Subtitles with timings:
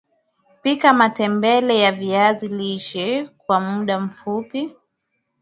[0.61, 4.75] Pika matembele ya viazi lishe kwa muda mfupi